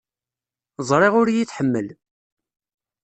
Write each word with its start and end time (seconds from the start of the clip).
Ẓriɣ 0.89 1.13
ur 1.21 1.27
iyi-tḥemmel. 1.29 1.87